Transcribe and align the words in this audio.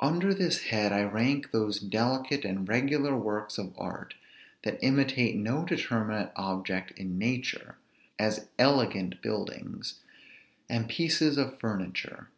Under 0.00 0.34
this 0.34 0.64
head 0.64 0.92
I 0.92 1.02
rank 1.02 1.50
those 1.50 1.80
delicate 1.80 2.44
and 2.44 2.68
regular 2.68 3.16
works 3.16 3.56
of 3.56 3.72
art, 3.78 4.12
that 4.64 4.78
imitate 4.82 5.34
no 5.34 5.64
determinate 5.64 6.30
object 6.36 6.90
in 6.98 7.16
nature, 7.16 7.76
as 8.18 8.48
elegant 8.58 9.22
buildings, 9.22 10.00
and 10.68 10.90
pieces 10.90 11.38
of 11.38 11.58
furniture. 11.58 12.28